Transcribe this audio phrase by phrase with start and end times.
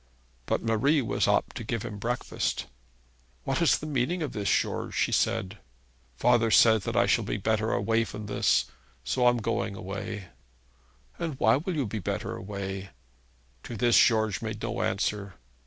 [0.47, 2.65] But Marie was up to give him his breakfast.
[3.43, 5.59] 'What is the meaning of this, George?' she said.
[6.17, 8.65] 'Father says that I shall be better away from this,
[9.03, 10.29] so I'm going away.'
[11.19, 12.89] 'And why will you be better away?'
[13.61, 15.35] To this George made no answer.